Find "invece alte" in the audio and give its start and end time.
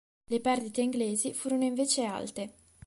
1.63-2.53